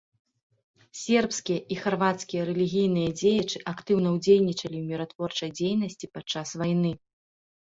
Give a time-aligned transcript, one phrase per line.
[1.01, 6.91] Сербскія і харвацкія рэлігійныя дзеячы актыўна ўдзельнічалі ў міратворчай дзейнасці падчас вайны.